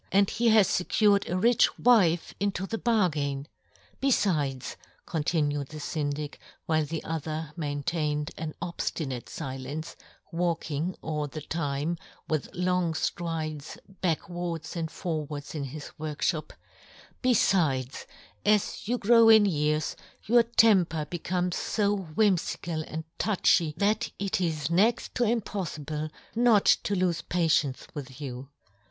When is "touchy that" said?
23.19-24.09